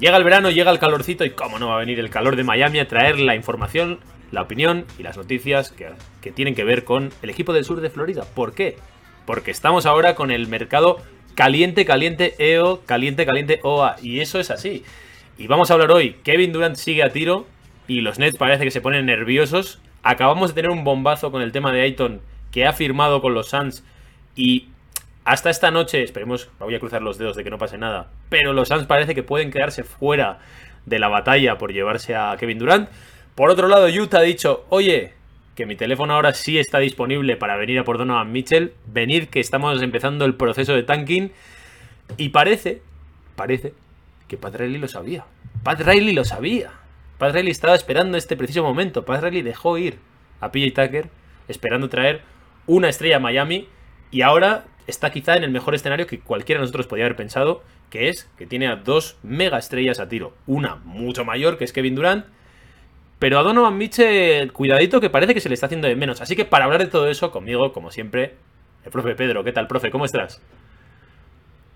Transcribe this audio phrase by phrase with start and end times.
[0.00, 2.42] Llega el verano, llega el calorcito y cómo no va a venir el calor de
[2.42, 4.00] Miami a traer la información,
[4.30, 7.90] la opinión y las noticias que, tienen que ver con el equipo del sur de
[7.90, 8.24] Florida.
[8.34, 8.78] ¿Por qué?
[9.26, 11.02] Porque estamos ahora con el mercado
[11.34, 13.96] caliente, caliente, EO, caliente, caliente, OA.
[14.00, 14.84] Y eso es así.
[15.36, 16.16] Y vamos a hablar hoy.
[16.24, 17.46] Kevin Durant sigue a tiro
[17.86, 19.80] y los Nets parece que se ponen nerviosos.
[20.02, 22.22] Acabamos de tener un bombazo con el tema de Ayton
[22.52, 23.84] que ha firmado con los Suns
[24.34, 24.68] y
[25.24, 28.52] hasta esta noche, esperemos, voy a cruzar los dedos de que no pase nada, pero
[28.52, 30.38] los Suns parece que pueden quedarse fuera
[30.86, 32.88] de la batalla por llevarse a Kevin Durant.
[33.34, 35.12] Por otro lado, Utah ha dicho, oye,
[35.54, 39.40] que mi teléfono ahora sí está disponible para venir a por Donovan Mitchell, venir que
[39.40, 41.32] estamos empezando el proceso de tanking
[42.16, 42.82] y parece,
[43.36, 43.74] parece
[44.26, 45.26] que Pat Riley lo sabía.
[45.62, 46.70] Pat Riley lo sabía.
[47.18, 49.04] Pat Riley estaba esperando este preciso momento.
[49.04, 49.98] Pat Riley dejó ir
[50.40, 51.10] a PJ Tucker
[51.48, 52.22] esperando traer
[52.66, 53.68] una estrella a Miami
[54.10, 57.62] y ahora está quizá en el mejor escenario que cualquiera de nosotros podía haber pensado,
[57.90, 60.34] que es que tiene a dos mega estrellas a tiro.
[60.46, 62.26] Una mucho mayor, que es Kevin Durant,
[63.18, 66.20] pero a Donovan Mitchell, cuidadito, que parece que se le está haciendo de menos.
[66.22, 68.34] Así que para hablar de todo eso, conmigo, como siempre,
[68.84, 69.44] el profe Pedro.
[69.44, 69.90] ¿Qué tal, profe?
[69.90, 70.40] ¿Cómo estás?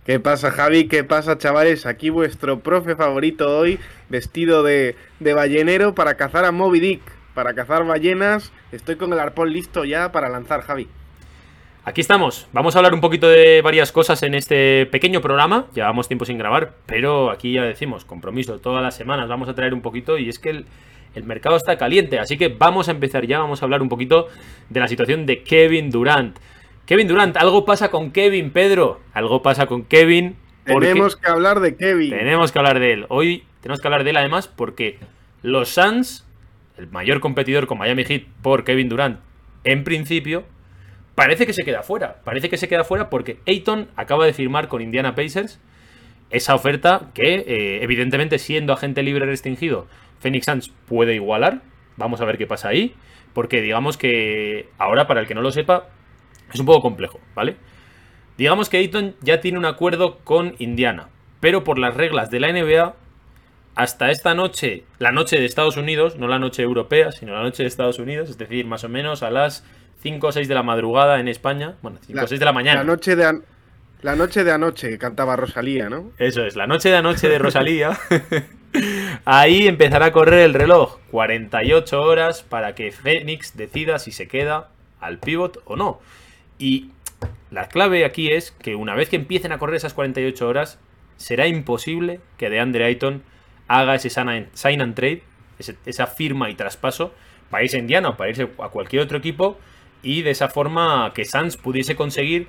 [0.06, 0.88] ¿Qué pasa, Javi?
[0.88, 1.86] ¿Qué pasa, chavales?
[1.86, 7.02] Aquí vuestro profe favorito hoy, vestido de, de ballenero para cazar a Moby Dick,
[7.34, 8.52] para cazar ballenas.
[8.72, 10.88] Estoy con el arpón listo ya para lanzar, Javi.
[11.86, 12.48] Aquí estamos.
[12.54, 15.66] Vamos a hablar un poquito de varias cosas en este pequeño programa.
[15.74, 19.74] Llevamos tiempo sin grabar, pero aquí ya decimos, compromiso, todas las semanas vamos a traer
[19.74, 20.66] un poquito y es que el,
[21.14, 22.18] el mercado está caliente.
[22.18, 24.28] Así que vamos a empezar ya, vamos a hablar un poquito
[24.70, 26.38] de la situación de Kevin Durant.
[26.86, 29.02] Kevin Durant, algo pasa con Kevin, Pedro.
[29.12, 30.36] Algo pasa con Kevin.
[30.64, 32.08] Tenemos que hablar de Kevin.
[32.08, 33.06] Tenemos que hablar de él.
[33.10, 35.00] Hoy tenemos que hablar de él además porque
[35.42, 36.26] los Suns,
[36.78, 39.20] el mayor competidor con Miami Heat por Kevin Durant,
[39.64, 40.44] en principio,
[41.14, 42.20] parece que se queda fuera.
[42.24, 45.60] Parece que se queda fuera porque Ayton acaba de firmar con Indiana Pacers
[46.30, 49.86] esa oferta que, eh, evidentemente, siendo agente libre restringido,
[50.20, 51.62] Phoenix Suns puede igualar.
[51.96, 52.94] Vamos a ver qué pasa ahí.
[53.32, 55.88] Porque digamos que ahora, para el que no lo sepa,
[56.52, 57.56] es un poco complejo, ¿vale?
[58.38, 61.08] Digamos que Ayton ya tiene un acuerdo con Indiana.
[61.40, 62.94] Pero por las reglas de la NBA,
[63.74, 67.64] hasta esta noche, la noche de Estados Unidos, no la noche europea, sino la noche
[67.64, 69.64] de Estados Unidos, es decir, más o menos a las
[70.04, 72.80] 5 o 6 de la madrugada en España, bueno, 5 o 6 de la mañana.
[72.80, 73.42] La noche de, an-
[74.02, 76.12] la noche de anoche que cantaba Rosalía, ¿no?
[76.18, 77.98] Eso es, la noche de anoche de Rosalía.
[79.24, 80.98] Ahí empezará a correr el reloj.
[81.10, 84.68] 48 horas para que Phoenix decida si se queda
[85.00, 86.00] al pivot o no.
[86.58, 86.90] Y
[87.50, 90.78] la clave aquí es que una vez que empiecen a correr esas 48 horas,
[91.16, 93.22] será imposible que DeAndre Ayton
[93.68, 95.22] haga ese sign and trade,
[95.58, 97.14] ese- esa firma y traspaso,
[97.50, 99.58] para irse a Indiana o para irse a cualquier otro equipo,
[100.04, 102.46] y de esa forma que Suns pudiese conseguir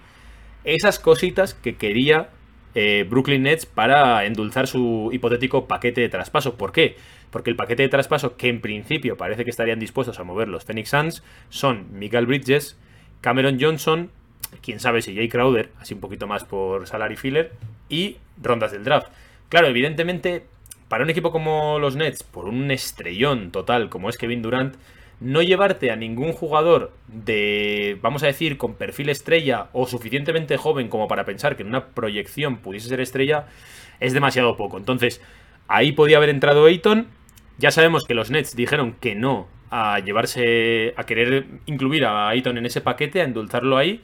[0.63, 2.29] esas cositas que quería
[2.75, 6.55] eh, Brooklyn Nets para endulzar su hipotético paquete de traspaso.
[6.55, 6.97] ¿Por qué?
[7.31, 10.65] Porque el paquete de traspaso que en principio parece que estarían dispuestos a mover los
[10.65, 12.77] Phoenix Suns son Michael Bridges,
[13.21, 14.11] Cameron Johnson,
[14.61, 17.53] quién sabe si Jay Crowder, así un poquito más por salary filler,
[17.87, 19.07] y rondas del draft.
[19.49, 20.43] Claro, evidentemente,
[20.89, 24.75] para un equipo como los Nets, por un estrellón total como es Kevin Durant,
[25.19, 30.89] no llevarte a ningún jugador de, vamos a decir, con perfil estrella o suficientemente joven
[30.89, 33.47] como para pensar que en una proyección pudiese ser estrella,
[33.99, 34.77] es demasiado poco.
[34.77, 35.21] Entonces,
[35.67, 37.07] ahí podía haber entrado Ayton.
[37.57, 42.57] Ya sabemos que los Nets dijeron que no a llevarse, a querer incluir a Ayton
[42.57, 44.01] en ese paquete, a endulzarlo ahí.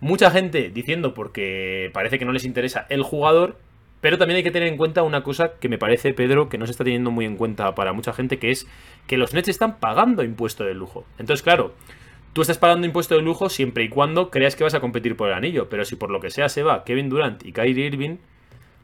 [0.00, 3.58] Mucha gente diciendo porque parece que no les interesa el jugador,
[4.00, 6.66] pero también hay que tener en cuenta una cosa que me parece, Pedro, que no
[6.66, 8.66] se está teniendo muy en cuenta para mucha gente, que es
[9.06, 11.04] que los Nets están pagando impuesto de lujo.
[11.18, 11.74] Entonces, claro,
[12.32, 15.28] tú estás pagando impuesto de lujo siempre y cuando creas que vas a competir por
[15.28, 18.18] el anillo, pero si por lo que sea se va Kevin Durant y Kyrie Irving,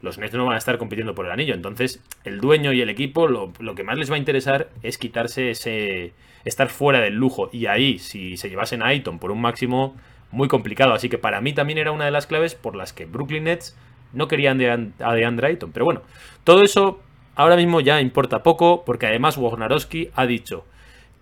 [0.01, 1.53] los Nets no van a estar compitiendo por el anillo.
[1.53, 4.97] Entonces, el dueño y el equipo, lo, lo que más les va a interesar es
[4.97, 6.13] quitarse ese.
[6.43, 7.49] estar fuera del lujo.
[7.51, 9.95] Y ahí, si se llevasen a Ayton por un máximo,
[10.31, 10.93] muy complicado.
[10.93, 13.75] Así que para mí también era una de las claves por las que Brooklyn Nets
[14.15, 15.71] no querían de, a DeAndre Ayton.
[15.71, 16.01] Pero bueno,
[16.43, 16.99] todo eso
[17.35, 20.65] ahora mismo ya importa poco, porque además Wojnarowski ha dicho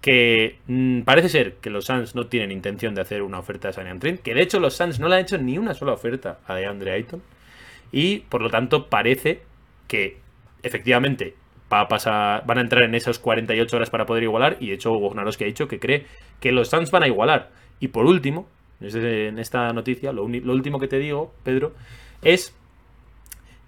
[0.01, 3.73] que mmm, parece ser que los Suns no tienen intención de hacer una oferta de
[3.73, 6.39] Sanian Trent, que de hecho los Suns no le han hecho ni una sola oferta
[6.45, 7.21] a DeAndre Ayton,
[7.91, 9.41] y por lo tanto parece
[9.87, 10.17] que
[10.63, 11.35] efectivamente
[11.71, 14.57] va a pasar, van a entrar en esas 48 horas para poder igualar.
[14.59, 14.91] Y de hecho,
[15.37, 16.05] que ha dicho que cree
[16.39, 17.51] que los Suns van a igualar.
[17.79, 18.47] Y por último,
[18.81, 21.73] en esta noticia, lo último que te digo, Pedro,
[22.21, 22.55] es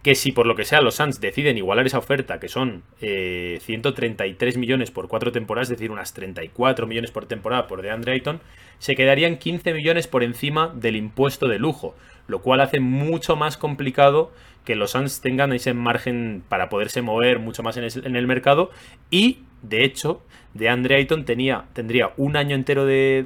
[0.06, 4.56] que si por lo que sea los Suns deciden igualar esa oferta, que son 133
[4.56, 8.40] eh, millones por cuatro temporadas, es decir, unas 34 millones por temporada por DeAndre Ayton,
[8.78, 11.96] se quedarían 15 millones por encima del impuesto de lujo,
[12.28, 14.32] lo cual hace mucho más complicado
[14.64, 18.70] que los Suns tengan ese margen para poderse mover mucho más en el, mercado
[19.10, 20.22] y, de hecho,
[20.54, 23.26] DeAndre Ayton tenía, tendría un año entero de,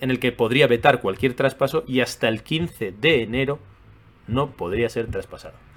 [0.00, 3.58] en el que podría vetar cualquier traspaso y hasta el 15 de enero
[4.28, 5.71] no podría ser traspasado.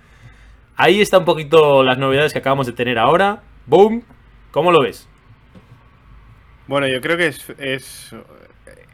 [0.77, 3.43] Ahí está un poquito las novedades que acabamos de tener ahora.
[3.65, 4.03] ¡Boom!
[4.51, 5.07] ¿Cómo lo ves?
[6.67, 8.13] Bueno, yo creo que es,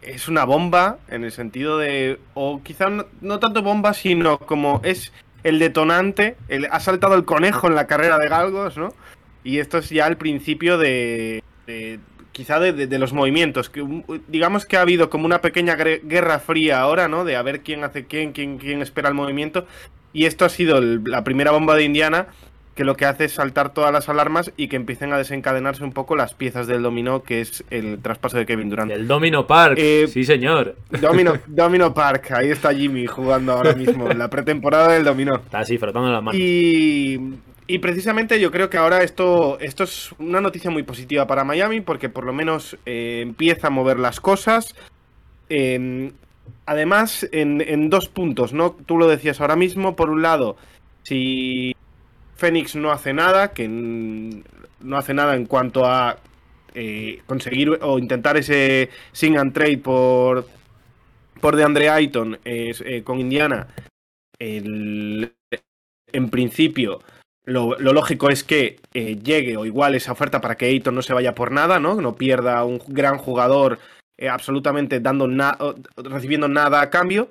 [0.01, 2.19] es, una bomba en el sentido de.
[2.35, 5.11] O quizá no, tanto bomba, sino como es
[5.43, 6.35] el detonante.
[6.69, 8.93] ha saltado el conejo en la carrera de Galgos, ¿no?
[9.43, 11.43] Y esto es ya el principio de.
[12.31, 13.71] quizá de, los movimientos.
[13.71, 17.25] Que, digamos que ha habido como una pequeña guerra fría ahora, ¿no?
[17.25, 19.65] De a ver quién hace quién, quién, quién espera el movimiento.
[20.13, 22.27] Y esto ha sido la primera bomba de Indiana
[22.75, 25.91] que lo que hace es saltar todas las alarmas y que empiecen a desencadenarse un
[25.91, 28.91] poco las piezas del dominó, que es el traspaso de Kevin Durant.
[28.91, 30.75] El Domino Park, eh, sí señor.
[31.01, 35.35] Domino, Domino Park, ahí está Jimmy jugando ahora mismo, en la pretemporada del dominó.
[35.35, 36.39] Está así, frotando las manos.
[36.39, 37.19] Y,
[37.67, 41.81] y precisamente yo creo que ahora esto, esto es una noticia muy positiva para Miami,
[41.81, 44.75] porque por lo menos eh, empieza a mover las cosas.
[45.49, 46.13] Eh,
[46.71, 48.71] además, en, dos puntos, ¿no?
[48.71, 50.57] Tú lo decías ahora mismo, por un lado,
[51.03, 51.75] si
[52.35, 56.17] Fénix no hace nada, que no hace nada en cuanto a
[56.73, 60.47] eh, conseguir o intentar ese sing and trade por,
[61.39, 63.67] por DeAndre Ayton eh, con Indiana,
[64.39, 65.29] en
[66.29, 67.01] principio
[67.45, 71.13] lo, lógico es que eh, llegue o igual esa oferta para que Ayton no se
[71.13, 71.95] vaya por nada, ¿no?
[71.95, 73.79] No pierda un gran jugador
[74.17, 75.27] eh, absolutamente dando
[75.97, 77.29] recibiendo nada a cambio.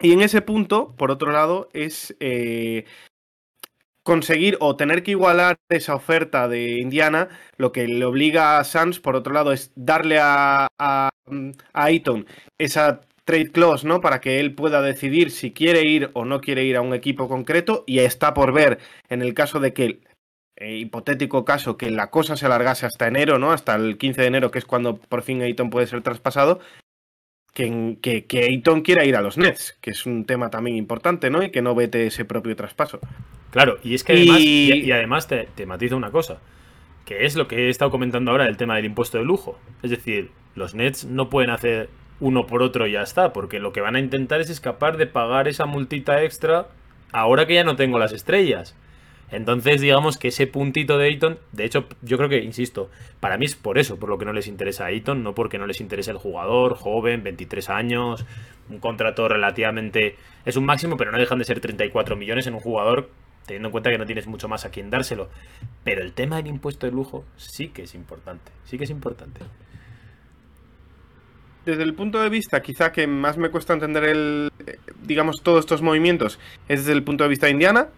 [0.00, 2.84] Y en ese punto, por otro lado, es eh,
[4.04, 9.00] conseguir o tener que igualar esa oferta de Indiana, lo que le obliga a Suns,
[9.00, 11.10] por otro lado, es darle a, a,
[11.74, 11.90] a
[12.58, 14.00] esa trade clause, ¿no?
[14.00, 17.28] Para que él pueda decidir si quiere ir o no quiere ir a un equipo
[17.28, 18.78] concreto y está por ver
[19.10, 20.00] en el caso de que
[20.60, 23.52] eh, hipotético caso que la cosa se alargase hasta enero, ¿no?
[23.52, 26.58] Hasta el 15 de enero, que es cuando por fin Ayton puede ser traspasado,
[27.54, 31.30] que, que, que Ayton quiera ir a los Nets, que es un tema también importante,
[31.30, 31.42] ¿no?
[31.42, 32.98] Y que no vete ese propio traspaso.
[33.50, 34.90] Claro, y es que además, y...
[34.90, 36.40] además te, te matiza una cosa,
[37.04, 39.58] que es lo que he estado comentando ahora del tema del impuesto de lujo.
[39.82, 41.88] Es decir, los Nets no pueden hacer
[42.20, 45.06] uno por otro y ya está, porque lo que van a intentar es escapar de
[45.06, 46.66] pagar esa multita extra
[47.12, 48.76] ahora que ya no tengo las estrellas.
[49.30, 52.90] Entonces, digamos que ese puntito de Ayton, de hecho, yo creo que, insisto,
[53.20, 55.58] para mí es por eso, por lo que no les interesa a Ayton, no porque
[55.58, 58.24] no les interese el jugador, joven, 23 años,
[58.70, 60.16] un contrato relativamente...
[60.46, 63.10] Es un máximo, pero no dejan de ser 34 millones en un jugador,
[63.46, 65.28] teniendo en cuenta que no tienes mucho más a quien dárselo.
[65.84, 69.40] Pero el tema del impuesto de lujo sí que es importante, sí que es importante.
[71.66, 74.50] Desde el punto de vista, quizá que más me cuesta entender el,
[75.02, 77.88] digamos, todos estos movimientos, es desde el punto de vista de Indiana,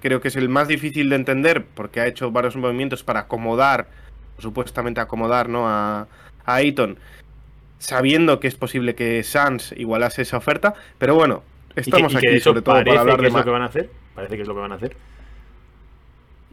[0.00, 3.88] creo que es el más difícil de entender porque ha hecho varios movimientos para acomodar,
[4.38, 5.68] supuestamente acomodar, ¿no?
[5.68, 6.06] A,
[6.44, 6.98] a Ayton,
[7.78, 11.42] sabiendo que es posible que Sans igualase esa oferta, pero bueno,
[11.74, 13.90] estamos aquí sobre todo para hablar de es lo que van a hacer.
[14.14, 14.96] Parece que es lo que van a hacer.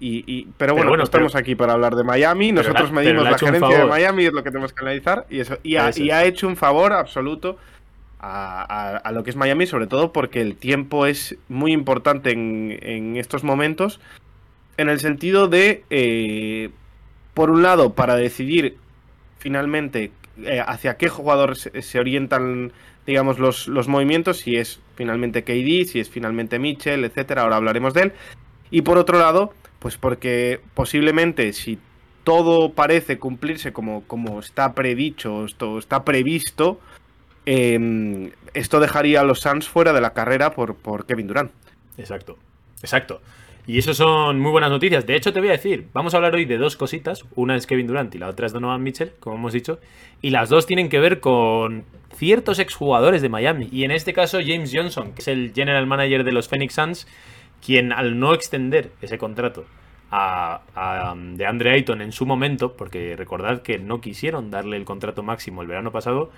[0.05, 2.51] Y, pero, bueno, estamos aquí para hablar de Miami.
[2.51, 5.25] Nosotros medimos la gerencia de Miami, es lo que tenemos que analizar.
[5.29, 7.57] Y, eso, y ha hecho un favor absoluto
[8.25, 13.43] a, lo que es Miami, sobre todo porque el tiempo es muy importante en, estos
[13.43, 13.99] momentos,
[14.77, 16.69] en el sentido de, eh,
[17.33, 18.77] por un lado, para decidir
[19.39, 20.11] finalmente
[20.45, 22.71] eh, hacia qué jugador se, orientan,
[23.05, 27.93] digamos, los, los, movimientos, si es finalmente KD, si es finalmente Mitchell, etcétera, ahora hablaremos
[27.93, 28.13] de él.
[28.71, 31.77] Y por otro lado, pues porque posiblemente si
[32.23, 36.79] todo parece cumplirse como, como está predicho, esto está previsto,
[37.45, 41.51] Em, esto dejaría a los Suns fuera de la carrera por, por Kevin Durant.
[41.97, 42.37] Exacto,
[42.81, 43.21] exacto.
[43.65, 45.05] Y eso son muy buenas noticias.
[45.05, 47.23] De hecho, te voy a decir, vamos a hablar hoy de dos cositas.
[47.35, 49.79] Una es Kevin Durant y la otra es Donovan Mitchell, como hemos dicho.
[50.21, 53.69] Y las dos tienen que ver con ciertos exjugadores de Miami.
[53.71, 57.07] Y en este caso, James Johnson, que es el general manager de los Phoenix Suns,
[57.65, 59.65] quien al no extender ese contrato
[60.11, 64.83] a, a de Andre Ayton en su momento, porque recordad que no quisieron darle el
[64.83, 66.31] contrato máximo el verano pasado,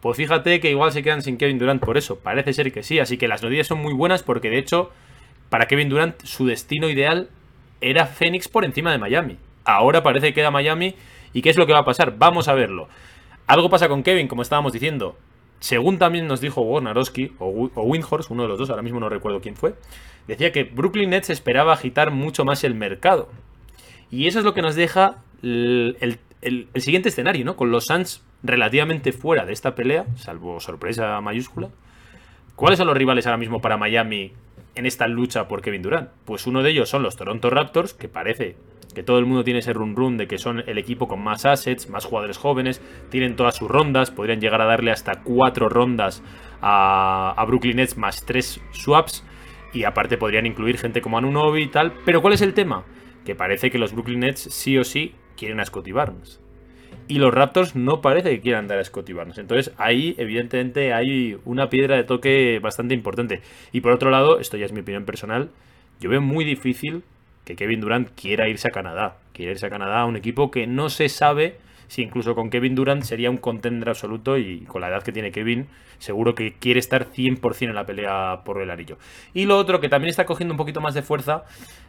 [0.00, 2.18] pues fíjate que igual se quedan sin Kevin Durant por eso.
[2.18, 2.98] Parece ser que sí.
[2.98, 4.90] Así que las noticias son muy buenas porque de hecho,
[5.48, 7.30] para Kevin Durant, su destino ideal
[7.80, 9.38] era Phoenix por encima de Miami.
[9.64, 10.94] Ahora parece que queda Miami.
[11.32, 12.16] ¿Y qué es lo que va a pasar?
[12.18, 12.88] Vamos a verlo.
[13.46, 15.16] Algo pasa con Kevin, como estábamos diciendo.
[15.60, 19.40] Según también nos dijo Warnarowski o, Windhorst, uno de los dos, ahora mismo no recuerdo
[19.40, 19.74] quién fue,
[20.28, 23.28] decía que Brooklyn Nets esperaba agitar mucho más el mercado.
[24.10, 27.56] Y eso es lo que nos deja el, el siguiente escenario, ¿no?
[27.56, 31.70] Con los Suns relativamente fuera de esta pelea, salvo sorpresa mayúscula.
[32.54, 34.32] ¿Cuáles son los rivales ahora mismo para Miami
[34.74, 36.10] en esta lucha por Kevin Durant?
[36.24, 38.56] Pues uno de ellos son los Toronto Raptors, que parece
[38.94, 41.44] que todo el mundo tiene ese run run de que son el equipo con más
[41.44, 46.22] assets, más jugadores jóvenes, tienen todas sus rondas, podrían llegar a darle hasta cuatro rondas
[46.62, 49.22] a, Brooklyn Nets más tres swaps,
[49.74, 51.92] y aparte podrían incluir gente como Anunobi y tal.
[52.06, 52.84] Pero ¿cuál es el tema?
[53.26, 56.40] Que parece que los Brooklyn Nets sí o sí quieren a Scotty Barnes.
[57.08, 59.12] Y los Raptors no parece que quieran dar a Scotty.
[59.36, 63.42] Entonces ahí evidentemente hay una piedra de toque bastante importante.
[63.72, 65.50] Y por otro lado, esto ya es mi opinión personal,
[66.00, 67.04] yo veo muy difícil
[67.44, 69.18] que Kevin Durant quiera irse a Canadá.
[69.32, 71.58] Quiera irse a Canadá a un equipo que no se sabe
[71.88, 75.30] si incluso con Kevin Durant sería un contender absoluto y con la edad que tiene
[75.30, 78.98] Kevin, seguro que quiere estar 100% en la pelea por el anillo.
[79.32, 81.44] Y lo otro que también está cogiendo un poquito más de fuerza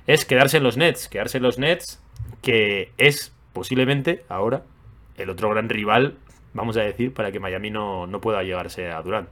[0.06, 1.10] es quedarse en los Nets.
[1.10, 2.00] Quedarse en los Nets,
[2.44, 4.64] que es posiblemente ahora
[5.18, 6.18] el otro gran rival,
[6.54, 9.30] vamos a decir, para que Miami no, no pueda llegarse a Durant.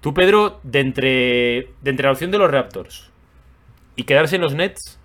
[0.00, 1.08] Tú, Pedro, de entre,
[1.80, 3.10] de entre la opción de los Raptors
[3.96, 4.98] y quedarse en los Nets,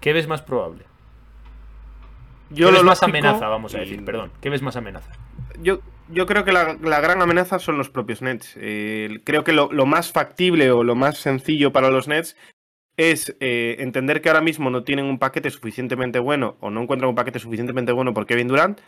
[0.00, 0.84] ¿qué ves más probable?
[2.50, 4.04] Yo ¿Qué lo ves más amenaza, vamos a y- decir?
[4.04, 5.10] Perdón, ¿qué ves más amenaza?
[5.60, 8.54] Yo, yo creo que la, la gran amenaza son los propios Nets.
[8.60, 12.36] Eh, creo que lo, lo más factible o lo más sencillo para los Nets
[12.98, 17.08] es eh, entender que ahora mismo no tienen un paquete suficientemente bueno o no encuentran
[17.08, 18.80] un paquete suficientemente bueno por Kevin Durant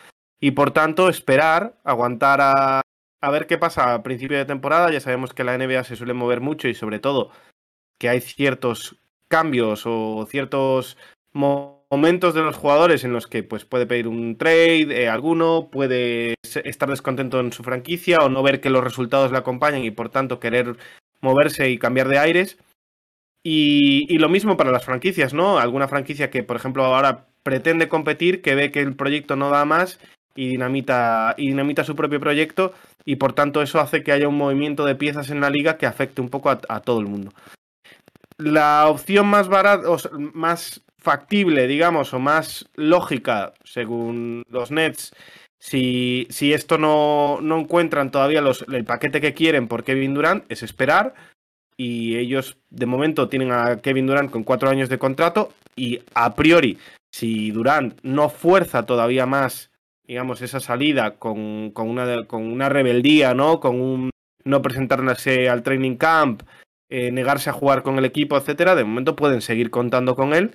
[0.45, 2.83] y por tanto esperar, aguantar a,
[3.23, 4.91] a ver qué pasa a principio de temporada.
[4.93, 7.31] Ya sabemos que la NBA se suele mover mucho y sobre todo
[7.99, 8.97] que hay ciertos
[9.27, 10.99] cambios o ciertos
[11.33, 15.71] mo- momentos de los jugadores en los que pues puede pedir un trade, eh, alguno
[15.73, 19.93] puede estar descontento en su franquicia o no ver que los resultados le acompañan y
[19.93, 20.77] por tanto querer
[21.23, 22.59] moverse y cambiar de aires.
[23.43, 25.59] Y, y lo mismo para las franquicias, ¿no?
[25.59, 29.65] Alguna franquicia que, por ejemplo, ahora pretende competir, que ve que el proyecto no da
[29.65, 29.99] más
[30.35, 32.73] y dinamita, y dinamita su propio proyecto
[33.05, 35.87] y por tanto eso hace que haya un movimiento de piezas en la liga que
[35.87, 37.33] afecte un poco a, todo el mundo.
[38.39, 39.99] La opción más barata, o
[40.33, 45.15] más factible, digamos, o más lógica, según los Nets,
[45.59, 50.45] si, si esto no, no encuentran todavía los, el paquete que quieren por Kevin Durant,
[50.51, 51.15] es esperar.
[51.77, 55.53] Y ellos, de momento, tienen a Kevin Durant con cuatro años de contrato.
[55.75, 56.79] Y a priori,
[57.13, 59.71] si Durant no fuerza todavía más,
[60.07, 63.61] digamos, esa salida con, con una, con una rebeldía, ¿no?
[63.61, 64.11] Con un
[64.45, 66.43] no presentarse al training camp,
[66.91, 70.53] eh, negarse a jugar con el equipo, etcétera, de momento pueden seguir contando con él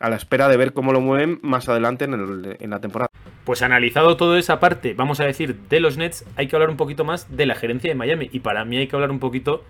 [0.00, 3.08] a la espera de ver cómo lo mueven más adelante en, el- en la temporada.
[3.44, 6.76] Pues analizado toda esa parte, vamos a decir, de los Nets, hay que hablar un
[6.76, 8.28] poquito más de la gerencia de Miami.
[8.32, 9.64] Y para mí hay que hablar un poquito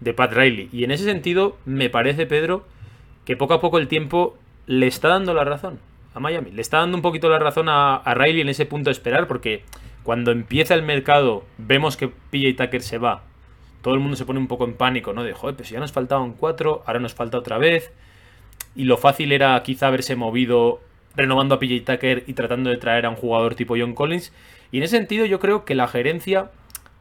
[0.00, 0.68] de Pat Riley.
[0.72, 2.66] Y en ese sentido, me parece, Pedro,
[3.24, 5.78] que poco a poco el tiempo le está dando la razón
[6.16, 6.50] a Miami.
[6.50, 9.62] Le está dando un poquito la razón a, Riley en ese punto de esperar, porque
[10.02, 13.22] cuando empieza el mercado, vemos que PJ Tucker se va.
[13.82, 15.22] Todo el mundo se pone un poco en pánico, ¿no?
[15.22, 17.92] De, joder, pues ya nos faltaban cuatro, ahora nos falta otra vez.
[18.74, 20.80] Y lo fácil era quizá haberse movido
[21.14, 24.32] renovando a PJ Tucker y tratando de traer a un jugador tipo John Collins.
[24.72, 26.50] Y en ese sentido yo creo que la gerencia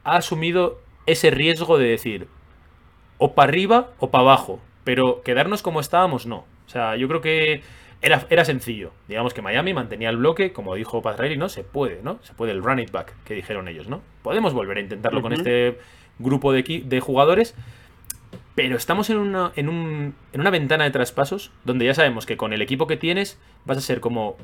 [0.04, 2.28] ha asumido ese riesgo de decir
[3.18, 4.60] o para arriba o para abajo.
[4.84, 6.46] Pero quedarnos como estábamos, no.
[6.68, 7.64] O sea, yo creo que
[8.06, 8.92] era, era sencillo.
[9.08, 11.50] Digamos que Miami mantenía el bloque, como dijo Pat Riley, ¿no?
[11.50, 12.20] Se puede, ¿no?
[12.22, 14.02] Se puede el run it back, que dijeron ellos, ¿no?
[14.22, 15.78] Podemos volver a intentarlo con este
[16.20, 17.56] grupo de, de jugadores.
[18.54, 22.38] Pero estamos en una, en, un- en una ventana de traspasos donde ya sabemos que
[22.38, 24.38] con el equipo que tienes vas a ser como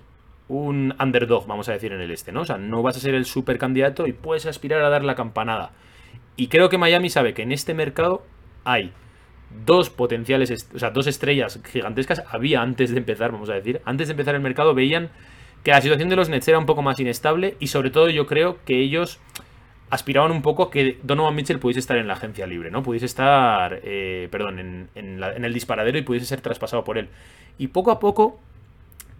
[0.49, 2.41] un underdog, vamos a decir, en el este, ¿no?
[2.41, 5.15] O sea, no vas a ser el super candidato y puedes aspirar a dar la
[5.15, 5.71] campanada.
[6.35, 8.25] Y creo que Miami sabe que en este mercado
[8.65, 8.91] hay
[9.65, 12.23] dos potenciales, o sea, dos estrellas gigantescas.
[12.29, 15.09] Había antes de empezar, vamos a decir, antes de empezar el mercado veían
[15.63, 18.25] que la situación de los Nets era un poco más inestable y sobre todo yo
[18.25, 19.19] creo que ellos
[19.91, 22.81] aspiraban un poco a que Donovan Mitchell pudiese estar en la agencia libre, ¿no?
[22.81, 26.97] Pudiese estar, eh, perdón, en, en la- en el disparadero y pudiese ser traspasado por
[26.97, 27.09] él.
[27.57, 28.39] Y poco a poco,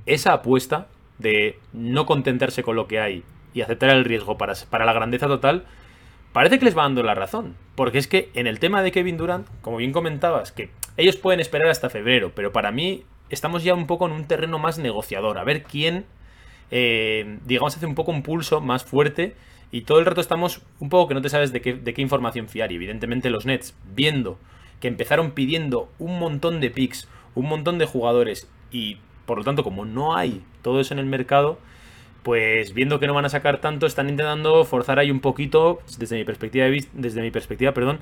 [0.05, 0.87] esa apuesta
[1.19, 3.23] de no contentarse con lo que hay
[3.53, 5.65] y aceptar el riesgo para, para la grandeza total,
[6.33, 7.55] parece que les va dando la razón.
[7.75, 11.39] Porque es que en el tema de Kevin Durant, como bien comentabas, que ellos pueden
[11.39, 15.37] esperar hasta febrero, pero para mí estamos ya un poco en un terreno más negociador.
[15.37, 16.05] A ver quién,
[16.69, 19.35] eh, digamos, hace un poco un pulso más fuerte.
[19.71, 22.01] Y todo el rato estamos un poco que no te sabes de qué, de qué
[22.01, 22.71] información fiar.
[22.71, 24.37] Y evidentemente los Nets, viendo
[24.81, 29.63] que empezaron pidiendo un montón de picks, un montón de jugadores y Por lo tanto,
[29.63, 31.57] como no hay todo eso en el mercado,
[32.23, 36.17] pues viendo que no van a sacar tanto, están intentando forzar ahí un poquito, desde
[36.17, 37.99] mi perspectiva, desde mi perspectiva, perdón,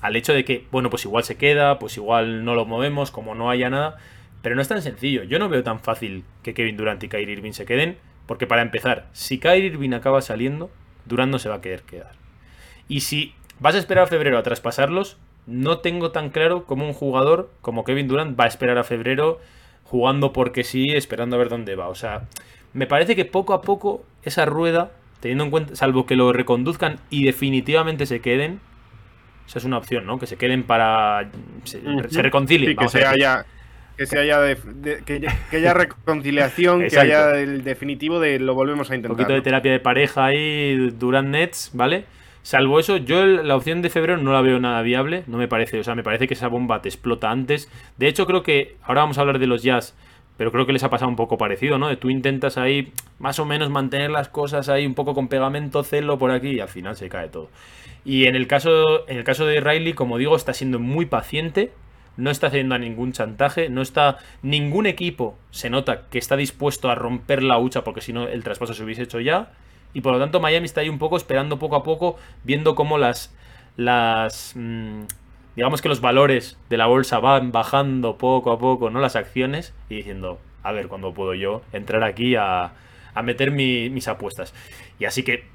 [0.00, 3.34] al hecho de que, bueno, pues igual se queda, pues igual no lo movemos, como
[3.34, 3.96] no haya nada,
[4.42, 5.24] pero no es tan sencillo.
[5.24, 8.62] Yo no veo tan fácil que Kevin Durant y Kyrie Irving se queden, porque para
[8.62, 10.70] empezar, si Kyrie Irving acaba saliendo,
[11.06, 12.12] Durant no se va a querer quedar.
[12.88, 16.92] Y si vas a esperar a febrero a traspasarlos, no tengo tan claro cómo un
[16.92, 19.40] jugador como Kevin Durant va a esperar a febrero
[19.84, 21.88] jugando porque sí, esperando a ver dónde va.
[21.88, 22.28] O sea,
[22.72, 26.98] me parece que poco a poco esa rueda, teniendo en cuenta, salvo que lo reconduzcan
[27.10, 28.60] y definitivamente se queden,
[29.46, 30.18] esa es una opción, ¿no?
[30.18, 31.30] Que se queden para.
[31.64, 31.80] se,
[32.22, 32.76] reconcilien.
[32.76, 33.46] que, se haya,
[33.96, 34.40] que se haya.
[35.06, 39.12] que, haya reconciliación, que haya el definitivo de lo volvemos a intentar.
[39.12, 42.04] Un poquito de terapia de pareja ahí, Durant Nets, ¿vale?
[42.42, 45.80] Salvo eso, yo la opción de febrero no la veo nada viable, no me parece,
[45.80, 47.70] o sea, me parece que esa bomba te explota antes.
[47.96, 49.94] De hecho, creo que ahora vamos a hablar de los Jazz,
[50.38, 51.94] pero creo que les ha pasado un poco parecido, ¿no?
[51.98, 56.16] Tú intentas ahí más o menos mantener las cosas ahí un poco con pegamento, celo
[56.16, 57.50] por aquí y al final se cae todo.
[58.04, 61.72] Y en el caso, en el caso de Riley, como digo, está siendo muy paciente,
[62.16, 66.94] no está haciendo ningún chantaje, no está ningún equipo se nota que está dispuesto a
[66.94, 69.52] romper la hucha porque si no el traspaso se hubiese hecho ya
[69.92, 72.98] y por lo tanto Miami está ahí un poco esperando poco a poco, viendo cómo
[72.98, 73.34] las,
[73.76, 75.02] las mm,
[75.58, 79.00] digamos que los valores de la bolsa van bajando poco a poco, ¿no?
[79.00, 82.74] Las acciones y diciendo, a ver cuándo puedo yo entrar aquí a,
[83.12, 84.54] a meter mis apuestas.
[85.00, 85.46] Y así que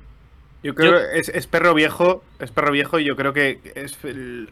[0.63, 3.97] yo creo que es, perro viejo, es perro viejo y yo creo que es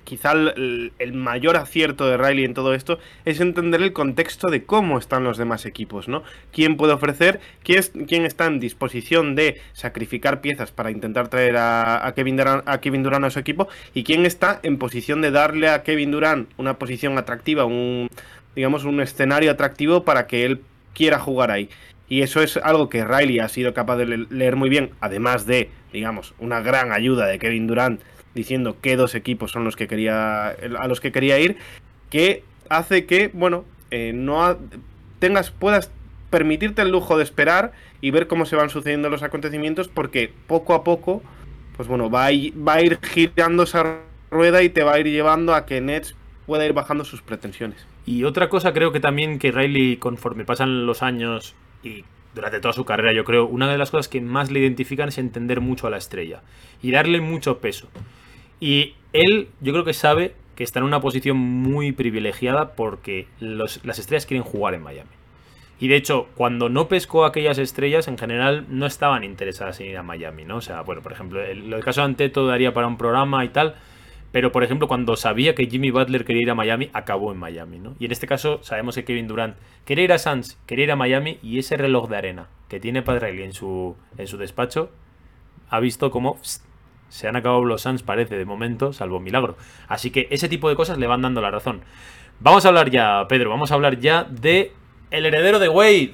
[0.04, 4.98] quizá el, mayor acierto de Riley en todo esto es entender el contexto de cómo
[4.98, 6.24] están los demás equipos, ¿no?
[6.52, 7.40] ¿Quién puede ofrecer?
[7.64, 12.82] ¿Quién, quién está en disposición de sacrificar piezas para intentar traer a, Kevin Durant, a
[12.82, 13.70] Kevin Durant a su equipo?
[13.94, 18.10] ¿Y quién está en posición de darle a Kevin Durant una posición atractiva, un
[18.54, 20.62] digamos un escenario atractivo para que él
[20.94, 21.70] quiera jugar ahí?
[22.12, 25.70] Y eso es algo que Riley ha sido capaz de leer muy bien, además de,
[25.94, 28.02] digamos, una gran ayuda de Kevin Durant
[28.36, 31.56] diciendo qué dos equipos son los que quería a los que quería ir,
[32.10, 34.58] que hace que, bueno, eh, no
[35.20, 35.90] tengas puedas
[36.30, 40.74] permitirte el lujo de esperar y ver cómo se van sucediendo los acontecimientos, porque poco
[40.74, 41.24] a poco,
[41.78, 45.00] pues bueno, va a, ir, va a ir girando esa rueda y te va a
[45.00, 47.88] ir llevando a que Nets pueda ir bajando sus pretensiones.
[48.06, 52.74] Y otra cosa creo que también que Riley, conforme pasan los años, y durante toda
[52.74, 55.88] su carrera, yo creo, una de las cosas que más le identifican es entender mucho
[55.88, 56.42] a la estrella
[56.82, 57.90] y darle mucho peso.
[58.60, 64.00] Y él, yo creo que sabe que está en una posición muy privilegiada porque las
[64.00, 65.10] estrellas quieren jugar en Miami.
[65.80, 69.98] Y de hecho, cuando no pescó aquellas estrellas, en general no estaban interesadas en ir
[69.98, 70.58] a Miami, ¿no?
[70.58, 73.50] O sea, bueno, por ejemplo, el, el caso de Anteto daría para un programa y
[73.50, 73.76] tal,
[74.32, 77.80] pero, por ejemplo, cuando sabía que Jimmy Butler quería ir a Miami, acabó en Miami,
[77.80, 77.96] ¿no?
[78.00, 80.96] Y en este caso sabemos que Kevin Durant quería ir a Suns, quería ir a
[80.96, 84.90] Miami y ese reloj de arena que tiene Padre en su, en su despacho
[85.70, 86.38] ha visto cómo
[87.10, 89.58] se han acabado los Suns, parece, de momento, salvo milagro.
[89.90, 91.82] Así que ese tipo de cosas le van dando la razón.
[92.40, 94.72] Vamos a hablar ya, Pedro, vamos a hablar ya de
[95.12, 96.14] el heredero de Wade,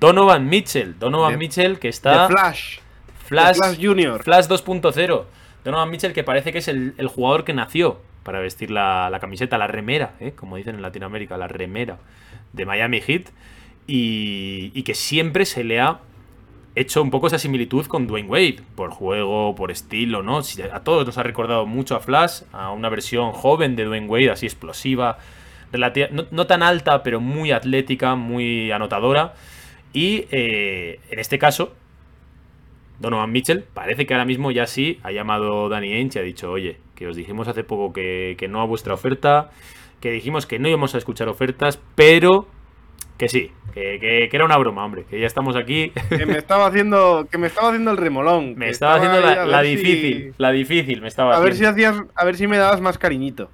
[0.00, 0.98] Donovan Mitchell.
[0.98, 2.26] Donovan Mitchell que está...
[2.26, 2.78] Flash.
[3.24, 4.22] Flash, Flash Junior.
[4.22, 5.24] Flash 2.0.
[5.66, 9.66] Donovan Mitchell que parece que es el, jugador que nació para vestir la, camiseta, la
[9.66, 10.30] remera, ¿eh?
[10.30, 11.98] como dicen en Latinoamérica, la remera
[12.52, 13.30] de Miami Heat.
[13.88, 15.98] Y, que siempre se le ha
[16.76, 20.40] hecho un poco esa similitud con Dwayne Wade, por juego, por estilo, ¿no?
[20.72, 24.30] A todos nos ha recordado mucho a Flash, a una versión joven de Dwayne Wade,
[24.30, 25.18] así explosiva,
[26.30, 29.34] no, tan alta, pero muy atlética, muy anotadora.
[29.92, 31.74] Y eh, en este caso,
[32.98, 36.50] Donovan Mitchell parece que ahora mismo ya sí ha llamado Danny Ainge y ha dicho,
[36.50, 39.50] oye, que os dijimos hace poco que, no a vuestra oferta,
[40.00, 42.48] que dijimos que no íbamos a escuchar ofertas, pero
[43.18, 45.92] que sí, que, era una broma, hombre, que ya estamos aquí.
[46.08, 48.54] Que me estaba haciendo, que me estaba haciendo el remolón.
[48.56, 52.36] Me estaba, haciendo la, difícil, la difícil, me estaba a Ver si hacías, a ver
[52.36, 53.50] si me dabas más cariñito.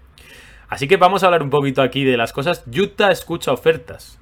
[0.68, 2.64] Así que vamos a hablar un poquito aquí de las cosas.
[2.66, 4.18] Utah escucha ofertas.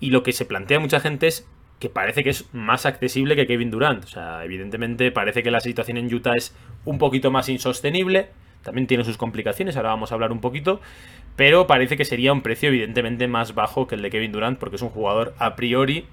[0.00, 1.46] Y lo que se plantea mucha gente es
[1.78, 4.04] que parece que es más accesible que Kevin Durant.
[4.04, 8.30] O sea, evidentemente parece que la situación en Utah es un poquito más insostenible.
[8.62, 10.80] También tiene sus complicaciones, ahora vamos a hablar un poquito.
[11.36, 14.76] Pero parece que sería un precio evidentemente más bajo que el de Kevin Durant porque
[14.76, 16.06] es un jugador a priori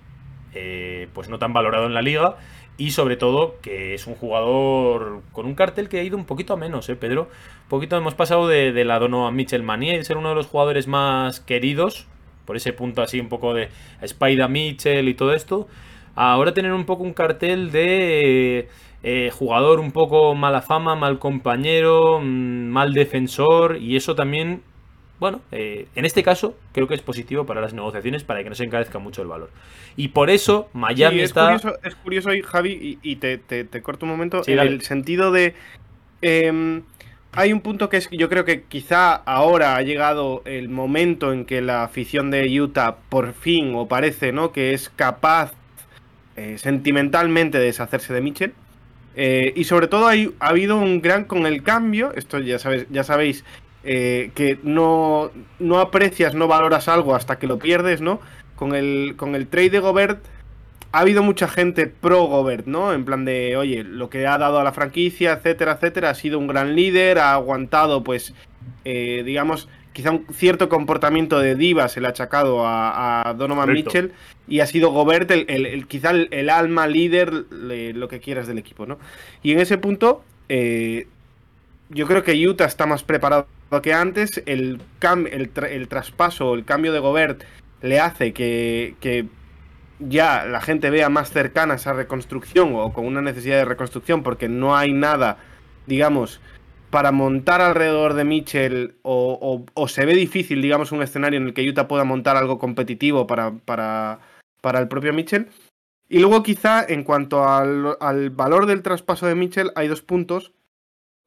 [0.53, 2.37] eh, pues no tan valorado en la liga.
[2.77, 6.53] Y sobre todo que es un jugador con un cartel que ha ido un poquito
[6.53, 7.23] a menos, ¿eh, Pedro?
[7.63, 10.35] Un poquito hemos pasado de, de la Donovan Mitchell manía y de ser uno de
[10.35, 12.05] los jugadores más queridos
[12.45, 13.69] por ese punto así un poco de
[14.01, 15.67] Spider Mitchell y todo esto,
[16.15, 18.69] ahora tener un poco un cartel de
[19.03, 24.61] eh, jugador un poco mala fama, mal compañero, mm, mal defensor y eso también
[25.17, 28.55] bueno, eh, en este caso creo que es positivo para las negociaciones para que no
[28.55, 29.49] se encarezca mucho el valor.
[29.95, 31.53] Y por eso Miami Sí, es está...
[31.53, 34.81] Curioso, es curioso Javi, y, y te, te- te corto un momento, Sí, en el
[34.81, 35.53] sentido de...
[36.21, 36.83] em,
[37.35, 41.45] hay un punto que es yo creo que quizá ahora ha llegado el momento en
[41.45, 44.51] que la afición de Utah por fin, o parece, ¿no?
[44.51, 45.53] Que es capaz
[46.35, 48.53] eh, sentimentalmente de deshacerse de Mitchell.
[49.15, 52.85] Eh, y sobre todo hay, ha habido un gran con el cambio, esto ya, sabes,
[52.89, 53.45] ya sabéis,
[53.83, 58.19] eh, que no, no aprecias, no valoras algo hasta que lo pierdes, ¿no?
[58.55, 60.25] Con el, con el trade de Gobert
[60.95, 62.93] ha habido mucha gente pro Gobert, ¿no?
[62.93, 66.39] En plan de, oye, lo que ha dado a la franquicia, etcétera, etcétera, ha sido
[66.39, 68.33] un gran líder, ha aguantado, pues,
[68.85, 73.67] eh, digamos, quizá un cierto comportamiento de diva se le ha achacado a, a Donovan
[73.67, 73.89] Correcto.
[73.89, 74.11] Mitchell
[74.47, 78.19] y ha sido Gobert el, el- el- quizá el, el alma líder, le- lo que
[78.19, 78.97] quieras del equipo, ¿no?
[79.43, 81.07] Y en ese punto, eh,
[81.89, 83.47] yo creo que Utah está más preparado
[83.83, 87.43] que antes, el, cam- el, tra- el traspaso, el cambio de Gobert
[87.81, 89.25] le hace que, que
[89.99, 94.49] ya la gente vea más cercana esa reconstrucción o con una necesidad de reconstrucción porque
[94.49, 95.37] no hay nada,
[95.87, 96.41] digamos,
[96.89, 101.67] para montar alrededor de Mitchell o, se ve difícil, digamos, un escenario en el que
[101.67, 104.19] Utah pueda montar algo competitivo para, para,
[104.61, 105.49] para el propio Mitchell.
[106.07, 110.53] Y luego quizá en cuanto al, al valor del traspaso de Mitchell hay dos puntos,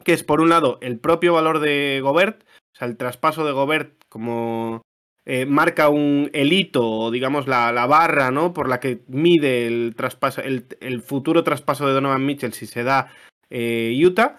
[0.04, 3.52] que es por un lado el propio valor de Gobert, o sea, el traspaso de
[3.52, 4.82] Gobert como
[5.30, 8.54] eh, marca un el hito, o digamos la, la barra, ¿no?
[8.54, 12.82] Por la que mide el traspaso, el, el futuro traspaso de Donovan Mitchell si se
[12.82, 13.12] da
[13.50, 14.38] eh, Utah.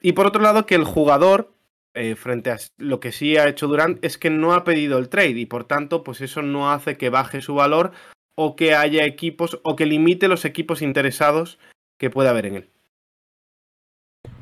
[0.00, 1.52] Y por otro lado, que el jugador,
[1.92, 5.10] eh, frente a lo que sí ha hecho Durant, es que no ha pedido el
[5.10, 5.38] trade.
[5.38, 7.92] Y por tanto, pues eso no hace que baje su valor
[8.34, 11.58] o que haya equipos o que limite los equipos interesados
[11.98, 12.70] que pueda haber en él.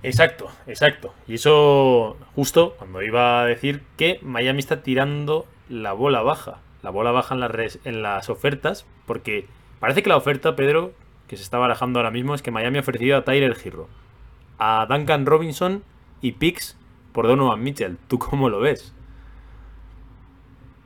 [0.04, 1.12] Exacto, exacto.
[1.26, 6.58] Y eso justo cuando iba a decir que Miami está tirando la bola baja.
[6.82, 9.46] La bola baja en las, res- en las ofertas, porque
[9.80, 10.92] parece que la oferta, Pedro,
[11.26, 13.88] que se está barajando ahora mismo, es que Miami ha ofrecido a Tyler Hero,
[14.58, 15.82] a Duncan Robinson
[16.22, 16.76] y picks
[17.12, 17.96] por Donovan Mitchell.
[18.06, 18.94] ¿Tú cómo lo ves?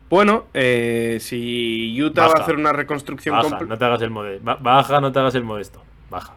[0.08, 4.58] Bueno, eh, si Utah va a hacer una reconstrucción Baja, no te hagas el modesto.
[4.60, 5.82] Baja, no te hagas el modesto.
[6.10, 6.34] Baja.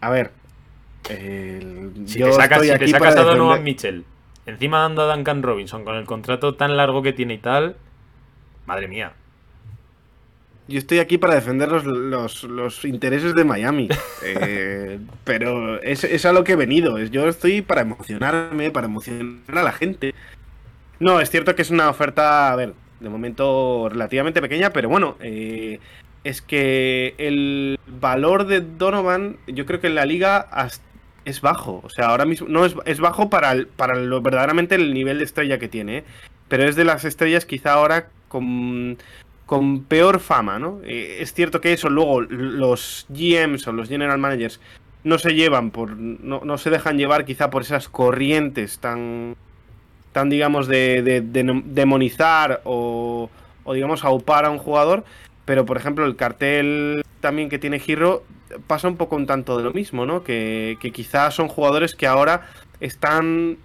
[0.00, 0.32] A ver.
[2.06, 4.04] Si yo te sacas, si te sacas a Donovan Mitchell,
[4.50, 7.76] encima dando a Duncan Robinson con el contrato tan largo que tiene y tal,
[8.66, 9.12] madre mía.
[10.68, 13.88] Yo estoy aquí para defender los, los- los intereses de Miami.
[14.22, 16.98] Eh, pero es, es a lo que he venido.
[16.98, 20.14] es- Yo estoy para emocionarme, para emocionar a la gente.
[21.00, 25.16] No, es cierto que es una oferta, a ver, de momento relativamente pequeña, pero bueno,
[25.20, 25.80] eh,
[26.22, 30.36] es que el valor de Donovan, yo creo que en la liga
[31.24, 31.80] es bajo.
[31.84, 35.24] O sea, ahora mismo no es, es bajo para, para lo, verdaderamente el nivel de
[35.24, 36.04] estrella que tiene, ¿eh?
[36.48, 38.96] pero es de las estrellas quizá ahora con,
[39.46, 40.80] con peor fama, ¿no?
[40.84, 44.60] Eh, es cierto que eso luego los GMs o los general managers
[45.02, 49.34] no se llevan por, no, no se dejan llevar quizá por esas corrientes tan,
[50.12, 53.30] tan digamos, de, de- de demonizar o,
[53.64, 55.04] o, digamos, aupar a un jugador.
[55.46, 58.24] Pero, por ejemplo, el cartel también que tiene Giro
[58.66, 60.22] pasa un poco un tanto de lo mismo, ¿no?
[60.22, 62.48] Que, quizás son jugadores que ahora
[62.80, 63.58] están.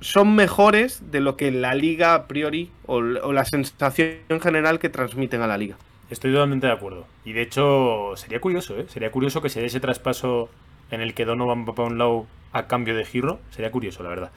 [0.00, 4.88] son mejores de lo que la liga a priori o, o la sensación general que
[4.88, 5.76] transmiten a la liga.
[6.10, 7.06] Estoy totalmente de acuerdo.
[7.24, 8.86] Y de hecho, sería curioso, ¿eh?
[8.88, 10.48] Sería curioso que se dé ese traspaso
[10.90, 13.40] en el que Donovan va para un lado a cambio de Giro.
[13.50, 14.30] Sería curioso, la verdad.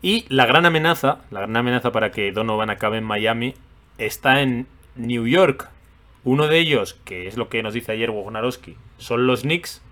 [0.00, 3.54] Y la gran amenaza, la gran amenaza para que Donovan acabe en Miami,
[3.98, 5.68] está en New York.
[6.22, 9.82] Uno de ellos, que es lo que nos dice ayer Wojnarowski, son los Knicks.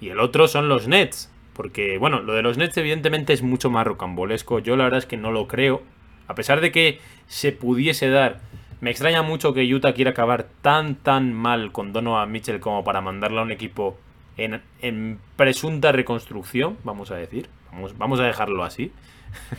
[0.00, 1.30] Y el otro son los Nets.
[1.52, 4.60] Porque, bueno, lo de los Nets evidentemente es mucho más rocambolesco.
[4.60, 5.82] Yo la verdad es que no lo creo.
[6.26, 8.40] A pesar de que se pudiese dar
[8.80, 13.02] me extraña mucho que Utah quiera acabar tan tan mal con Donovan Mitchell como para
[13.02, 13.98] mandarle a un equipo
[14.38, 17.50] en, en presunta reconstrucción, vamos a decir.
[17.72, 18.90] Vamos, vamos a dejarlo así.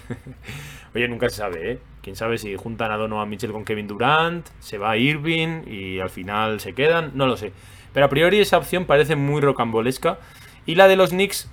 [0.96, 1.80] Oye, nunca se sabe, ¿eh?
[2.02, 6.10] Quién sabe si juntan a Donovan Mitchell con Kevin Durant, se va Irving y al
[6.10, 7.54] final se quedan, no lo sé.
[7.94, 10.18] Pero a priori esa opción parece muy rocambolesca.
[10.66, 11.50] Y la de los Knicks,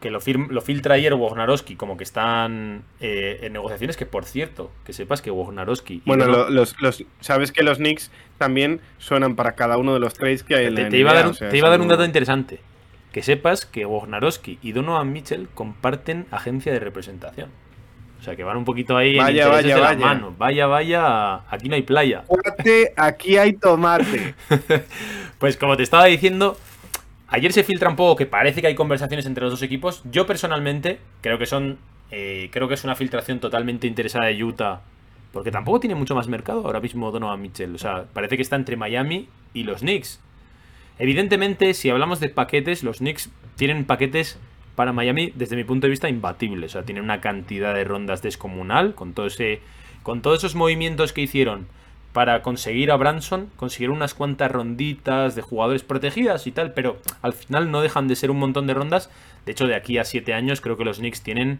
[0.00, 0.20] que lo,
[0.50, 5.22] lo filtra ayer Wojnarowski, como que están eh, en negociaciones, que por cierto, que sepas
[5.22, 5.94] que Wojnarowski...
[5.94, 10.00] y Bueno, lo- los, los, sabes que los Knicks también suenan para cada uno de
[10.00, 11.68] los trades que hay en Te, la te iba a dar, o sea, te iba
[11.68, 12.60] a dar un dato interesante.
[13.12, 17.48] Que sepas que Wojnarowski y Donovan Mitchell comparten agencia de representación.
[18.18, 20.06] O sea, que van un poquito ahí en Vaya, intereses vaya, de vaya.
[20.06, 20.34] mano.
[20.36, 22.24] Vaya, vaya, aquí no hay playa.
[22.96, 24.34] Aquí hay tomate.
[25.38, 26.56] Pues como te estaba diciendo,
[27.28, 30.02] ayer se filtra un poco que parece que hay conversaciones entre los dos equipos.
[30.10, 31.78] Yo personalmente creo que son
[32.10, 34.80] Eh, creo que es una filtración totalmente interesada de Utah.
[35.32, 37.74] Porque tampoco tiene mucho más mercado ahora mismo Donovan Mitchell.
[37.74, 40.18] O sea, parece que está entre Miami y los Knicks.
[40.98, 44.38] Evidentemente, si hablamos de paquetes, los Knicks tienen paquetes
[44.78, 46.70] para Miami, desde mi punto de vista, imbatibles.
[46.70, 49.60] O sea, tienen una cantidad de rondas descomunal con todo ese.
[50.04, 51.66] Con todos esos movimientos que hicieron
[52.12, 57.32] para conseguir a Branson, consiguieron unas cuantas ronditas de jugadores protegidas y tal, pero al
[57.32, 59.10] final no dejan de ser un montón de rondas.
[59.46, 61.58] De hecho, de aquí a 7 años creo que los Knicks tienen,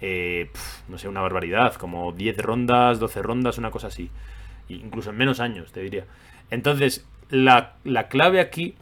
[0.00, 0.48] eh,
[0.86, 4.08] no sé, una barbaridad, como 10 rondas, 12 rondas, una cosa así.
[4.68, 6.04] Incluso en menos años, te diría.
[6.48, 8.76] Entonces, la, la clave aquí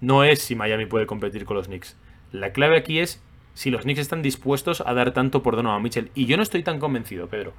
[0.00, 1.96] no es si Miami puede competir con los Knicks.
[2.32, 3.22] La clave aquí es
[3.54, 6.10] si los Knicks están dispuestos a dar tanto por Donovan Mitchell.
[6.14, 7.54] Y yo no estoy tan convencido, Pedro.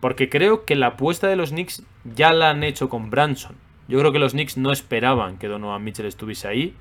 [0.00, 3.56] Porque creo que la apuesta de los Knicks ya la han hecho con Branson.
[3.88, 6.74] Yo creo que los Knicks no esperaban que Donovan Mitchell estuviese ahí.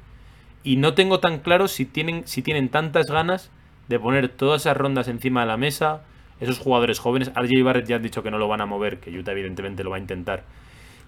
[0.63, 3.51] Y no tengo tan claro si tienen, si tienen tantas ganas
[3.87, 6.01] de poner todas esas rondas encima de la mesa.
[6.41, 7.31] Esos jugadores jóvenes.
[7.33, 9.91] RJ Barrett ya ha dicho que no lo van a mover, que Utah evidentemente lo
[9.91, 10.43] va a intentar.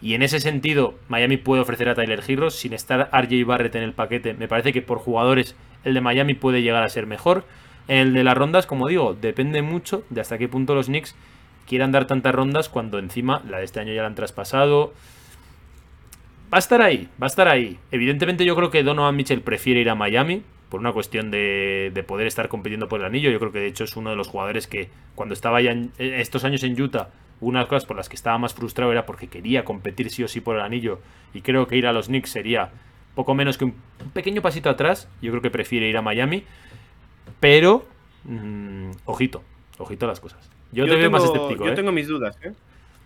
[0.02, 3.84] Y en ese sentido, Miami puede ofrecer a Tyler Hero sin estar RJ Barrett en
[3.84, 4.34] el paquete.
[4.34, 7.44] Me parece que por jugadores el de Miami puede llegar a ser mejor.
[7.88, 11.16] El de las rondas, como digo, depende mucho de hasta qué punto los Knicks
[11.68, 14.94] quieran dar tantas rondas cuando encima la de este año ya la han traspasado.
[16.52, 17.78] Va a estar ahí, va a estar ahí.
[17.92, 22.28] Evidentemente yo creo que Donovan Mitchell prefiere ir a Miami por una cuestión de, poder
[22.28, 23.30] estar compitiendo por el anillo.
[23.30, 25.92] Yo creo que de hecho es uno de los jugadores que cuando estaba ya en,
[25.98, 27.10] estos años en Utah,
[27.41, 30.23] una de las cosas por las que estaba más frustrado era porque quería competir sí
[30.23, 30.99] o sí por el anillo.
[31.34, 32.71] Y creo que ir a los Knicks sería
[33.15, 33.75] poco menos que un
[34.13, 35.08] pequeño pasito atrás.
[35.21, 36.43] Yo creo que prefiere ir a Miami.
[37.39, 37.86] Pero,
[38.25, 39.43] mm, ojito,
[39.78, 40.49] ojito a las cosas.
[40.71, 41.65] Yo, te veo más escéptico.
[41.65, 41.75] Yo ¿eh?
[41.75, 42.54] tengo mis dudas, ¿eh?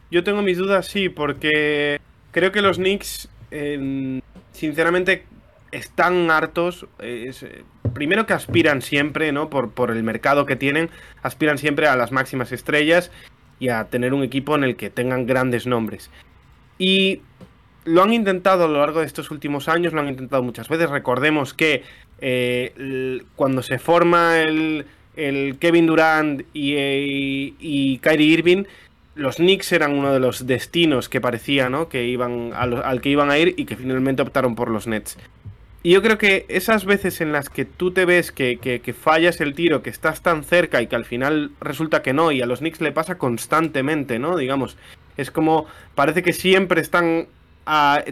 [0.10, 2.00] Yo tengo mis dudas, sí, porque
[2.32, 3.30] creo que los Knicks,
[4.52, 5.26] sinceramente,
[5.72, 6.88] están hartos.
[7.94, 9.50] primero que aspiran siempre, ¿no?
[9.50, 10.90] Por, por el mercado que tienen,
[11.22, 13.12] aspiran siempre a las máximas estrellas
[13.64, 16.12] y a tener un equipo en el que tengan grandes nombres.
[16.78, 17.22] Y
[17.86, 20.90] lo han intentado a lo largo de estos últimos años, lo han intentado muchas veces.
[20.90, 21.84] Recordemos que
[22.20, 26.76] eh, cuando se forma el, Kevin Durant y,
[27.58, 28.64] y, Kyrie Irving,
[29.16, 31.88] los Knicks eran uno de los destinos que parecía, ¿no?
[31.88, 35.18] Que iban al, que iban a ir y que finalmente optaron por los Nets.
[35.86, 39.42] Y yo creo que esas veces en las que tú te ves que, que, fallas
[39.42, 42.46] el tiro, que estás tan cerca y que al final resulta que no, y a
[42.46, 44.38] los Knicks le pasa constantemente, ¿no?
[44.38, 44.78] Digamos,
[45.18, 47.28] es como, parece que siempre están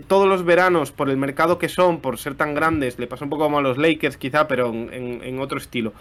[0.08, 3.30] todos los veranos, por el mercado que son, por ser tan grandes, le pasa un
[3.30, 5.94] poco como a los Lakers quizá, pero en, en otro estilo.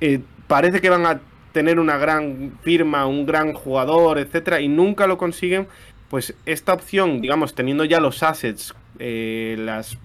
[0.00, 1.20] Eh, parece que van a
[1.52, 5.68] tener una gran firma, un gran jugador, etcétera, y nunca lo consiguen,
[6.10, 8.74] pues esta opción, digamos, teniendo ya los assets,
[9.04, 9.98] eh, las,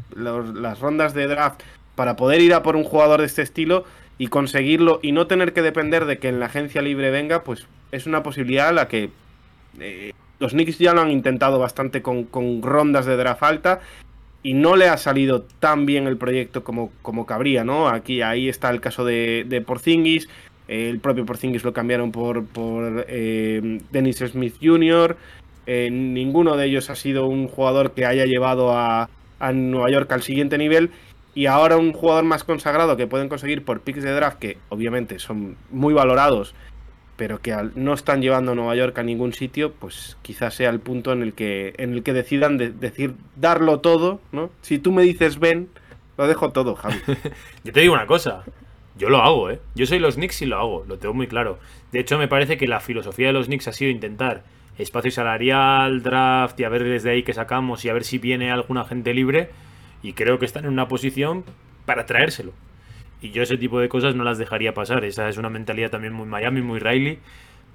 [0.80, 1.62] rondas de draft,
[1.96, 3.86] para poder ir a por un jugador de este estilo
[4.18, 7.68] y conseguirlo y no tener que depender de que en la agencia libre venga, pues
[7.92, 9.12] es una posibilidad a la que
[9.80, 13.82] eh, los Knicks ya lo han intentado bastante con, con rondas de draft alta
[14.42, 17.90] y no le ha salido tan bien el proyecto como, como cabría, ¿no?
[17.90, 20.28] Aquí, ahí está el caso de, de Porzingis,
[20.68, 25.16] el propio Porzingis lo cambiaron por, por eh, Dennis Smith Jr.,
[25.67, 30.12] eh, ninguno de ellos ha sido un jugador que haya llevado a, a Nueva York
[30.12, 30.91] al siguiente nivel,
[31.36, 35.19] y ahora un jugador más consagrado que pueden conseguir por picks de draft, que obviamente
[35.19, 36.56] son muy valorados,
[37.15, 40.80] pero que no están llevando a Nueva York a ningún sitio, pues quizás sea el
[40.80, 44.49] punto en el que, en el que decidan decir darlo todo, ¿no?
[44.62, 45.69] Si tú me dices ven,
[46.17, 46.97] lo dejo todo, Javi.
[47.63, 48.43] yo te digo una cosa,
[48.97, 49.60] yo lo hago, ¿eh?
[49.75, 51.60] Yo soy los Knicks y lo hago, lo tengo muy claro.
[51.91, 54.43] De hecho, me parece que la filosofía de los Knicks ha sido intentar
[54.78, 58.52] espacio salarial, draft y a ver desde ahí qué sacamos y a ver si viene
[58.52, 59.50] alguna gente libre.
[60.04, 61.44] Y creo que están en una posición
[61.86, 62.54] para traérselo.
[63.22, 65.04] Y yo ese tipo de cosas no las dejaría pasar.
[65.04, 67.20] Esa es una mentalidad también muy Miami, muy Riley.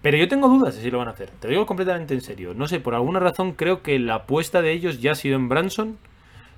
[0.02, 1.30] Pero yo tengo dudas de si lo van a hacer.
[1.30, 2.54] Te lo digo completamente en serio.
[2.54, 5.48] No sé, por alguna razón creo que la apuesta de ellos ya ha sido en
[5.48, 5.98] Branson.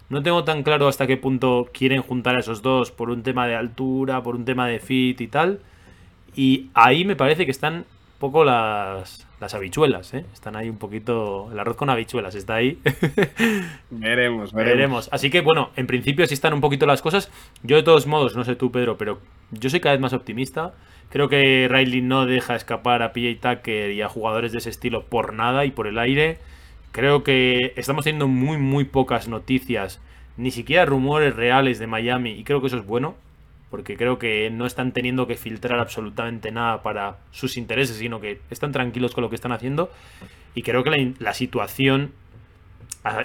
[0.09, 3.47] No tengo tan claro hasta qué punto quieren juntar a esos dos por un tema
[3.47, 5.61] de altura, por un tema de fit y tal.
[6.35, 7.85] Y ahí me parece que están
[8.19, 10.25] poco las, las habichuelas, ¿eh?
[10.33, 11.51] Están ahí un poquito.
[11.53, 12.79] El arroz con habichuelas está ahí.
[13.91, 15.09] veremos, veremos, veremos.
[15.13, 17.31] Así que, bueno, en principio sí están un poquito las cosas.
[17.63, 20.73] Yo, de todos modos, no sé tú, Pedro, pero yo soy cada vez más optimista.
[21.11, 25.05] Creo que Riley no deja escapar a PJ Tucker y a jugadores de ese estilo
[25.05, 26.39] por nada y por el aire.
[26.91, 30.01] Creo que estamos teniendo muy, muy pocas noticias,
[30.39, 33.15] ni siquiera rumores reales de Miami, y creo que eso es bueno
[33.75, 38.41] porque creo que no están teniendo que filtrar absolutamente nada para sus intereses, sino que
[38.49, 39.91] están tranquilos con lo que están haciendo.
[40.55, 42.13] Y creo que la, situación,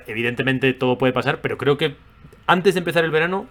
[0.07, 1.97] evidentemente todo puede pasar, pero creo que
[2.47, 3.47] antes de empezar el verano,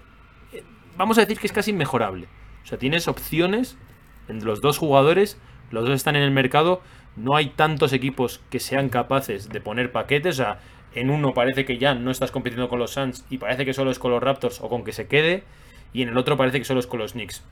[0.52, 0.64] eh,
[0.96, 2.26] vamos a decir que es casi inmejorable.
[2.64, 3.78] O sea, tienes opciones
[4.26, 5.38] entre los dos jugadores,
[5.70, 6.82] los dos están en el mercado,
[7.14, 10.58] no hay tantos equipos que sean capaces de poner paquetes, o sea,
[10.96, 13.92] en uno parece que ya no estás compitiendo con los Suns y parece que solo
[13.92, 15.44] es con los Raptors o con que se quede,
[15.92, 17.44] y en el otro parece que solo es con los Knicks.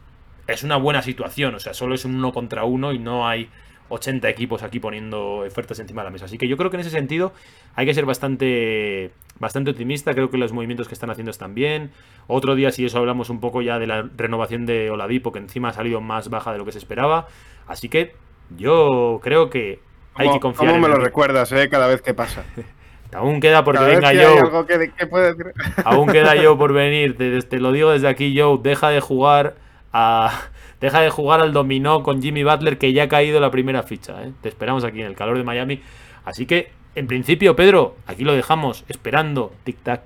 [0.47, 3.49] Es una buena situación, o sea, solo es un uno contra uno y no hay
[3.89, 6.25] 80 equipos aquí poniendo ofertas encima de la mesa.
[6.27, 7.33] Así que yo creo que en ese sentido
[7.75, 10.15] hay que ser bastante, bastante optimista.
[10.15, 11.91] Creo que los movimientos que están haciendo están bien.
[12.27, 15.69] Otro día, si eso hablamos un poco ya de la renovación de Oladipo, que encima
[15.69, 17.29] ha salido más baja de lo que se esperaba.
[17.67, 18.15] Así que
[18.57, 19.81] yo creo que
[20.15, 20.73] hay que confiar.
[20.73, 21.69] ¿Cómo me lo recuerdas, eh?
[21.69, 22.45] Cada vez que pasa.
[23.15, 24.67] Aún queda porque Cada venga yo.
[24.67, 25.35] que, que puede
[25.85, 27.17] Aún queda yo por venir.
[27.17, 28.59] Te, te lo digo desde aquí, Joe.
[28.63, 29.57] Deja de jugar
[29.93, 30.31] a.
[30.81, 34.23] Deja de jugar al dominó con Jimmy Butler, que ya ha caído la primera ficha.
[34.23, 34.33] ¿eh?
[34.43, 35.81] Te esperamos aquí en el calor de Miami.
[36.27, 39.53] Así que, en principio, Pedro, aquí lo dejamos, esperando.
[39.65, 40.03] Tic-tac.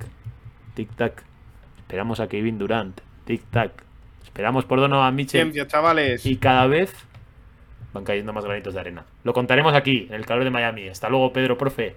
[0.76, 1.24] Tic-tac.
[1.78, 3.00] Esperamos a Kevin Durant.
[3.26, 3.72] Tic-tac.
[4.22, 5.40] Esperamos por Donovan Mitchell.
[5.42, 6.24] Ciencia, chavales.
[6.24, 6.94] Y cada vez
[7.92, 9.04] van cayendo más granitos de arena.
[9.24, 10.88] Lo contaremos aquí, en el calor de Miami.
[10.88, 11.96] Hasta luego, Pedro, profe.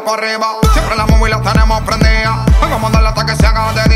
[0.00, 0.56] Arriba.
[0.72, 2.44] Siempre la móvil la tenemos prendida.
[2.60, 3.91] Vamos a darle hasta que se haga de